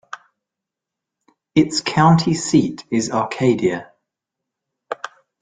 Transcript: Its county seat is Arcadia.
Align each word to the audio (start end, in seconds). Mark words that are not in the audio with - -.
Its 1.53 1.79
county 1.81 2.33
seat 2.33 2.85
is 2.89 3.11
Arcadia. 3.11 3.91